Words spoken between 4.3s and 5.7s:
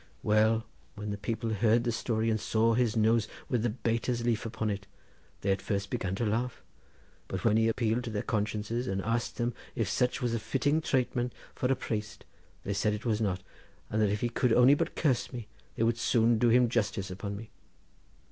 upon it, they at